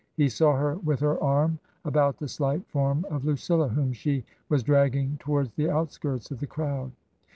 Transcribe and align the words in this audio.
He 0.17 0.29
saw 0.29 0.53
her 0.57 0.77
with 0.77 0.99
her 1.01 1.21
arm 1.21 1.59
about 1.85 2.17
the 2.17 2.27
slight 2.27 2.65
form 2.67 3.05
of 3.11 3.23
Lucilla, 3.23 3.67
whom 3.69 3.93
she 3.93 4.23
was 4.49 4.63
dragging 4.63 5.17
towards 5.19 5.51
the 5.51 5.69
outskirts 5.69 6.31
of 6.31 6.39
the 6.39 6.47
crowd. 6.47 6.91